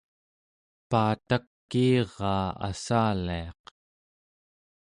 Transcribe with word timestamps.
paatakiiraa 0.89 2.45
assaliaq 2.69 3.63